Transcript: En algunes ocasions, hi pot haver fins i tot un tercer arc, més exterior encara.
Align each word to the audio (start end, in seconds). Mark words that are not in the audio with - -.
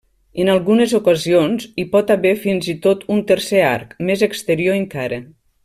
En 0.43 0.47
algunes 0.53 0.93
ocasions, 0.99 1.67
hi 1.81 1.85
pot 1.91 2.09
haver 2.15 2.33
fins 2.47 2.71
i 2.75 2.75
tot 2.87 3.05
un 3.17 3.21
tercer 3.33 3.63
arc, 3.69 3.95
més 4.09 4.25
exterior 4.31 4.81
encara. 4.83 5.25